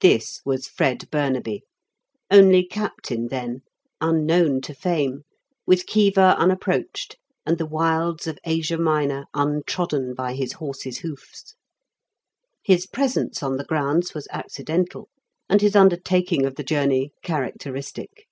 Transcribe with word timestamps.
This 0.00 0.40
was 0.44 0.68
Fred 0.68 1.10
Burnaby, 1.10 1.64
only 2.30 2.64
Captain 2.64 3.26
then, 3.26 3.62
unknown 4.00 4.60
to 4.60 4.72
fame, 4.74 5.22
with 5.66 5.86
Khiva 5.86 6.36
unapproached, 6.38 7.18
and 7.44 7.58
the 7.58 7.66
wilds 7.66 8.28
of 8.28 8.38
Asia 8.44 8.78
Minor 8.78 9.24
untrodden 9.34 10.14
by 10.14 10.34
his 10.34 10.52
horse's 10.52 10.98
hoofs. 10.98 11.56
His 12.62 12.86
presence 12.86 13.42
on 13.42 13.56
the 13.56 13.64
grounds 13.64 14.14
was 14.14 14.28
accidental, 14.30 15.08
and 15.48 15.60
his 15.60 15.74
undertaking 15.74 16.46
of 16.46 16.54
the 16.54 16.62
journey 16.62 17.10
characteristic. 17.24 18.28